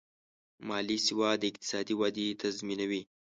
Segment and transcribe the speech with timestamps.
[0.67, 3.01] مالي سواد د اقتصادي ودې تضمینوي.